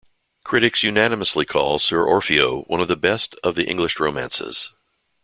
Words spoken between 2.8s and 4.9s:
of the best of the English romances.